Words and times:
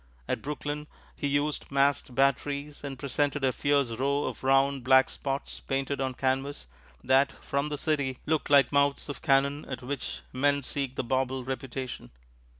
At 0.27 0.41
Brooklyn, 0.41 0.87
he 1.15 1.27
used 1.27 1.69
masked 1.69 2.15
batteries, 2.15 2.83
and 2.83 2.97
presented 2.97 3.43
a 3.45 3.53
fierce 3.53 3.91
row 3.91 4.23
of 4.23 4.43
round, 4.43 4.83
black 4.83 5.11
spots 5.11 5.59
painted 5.59 6.01
on 6.01 6.15
canvas 6.15 6.65
that, 7.03 7.33
from 7.43 7.69
the 7.69 7.77
city, 7.77 8.17
looked 8.25 8.49
like 8.49 8.71
the 8.71 8.73
mouths 8.73 9.09
of 9.09 9.21
cannon 9.21 9.63
at 9.65 9.83
which 9.83 10.21
men 10.33 10.63
seek 10.63 10.95
the 10.95 11.03
bauble 11.03 11.43
reputation. 11.43 12.09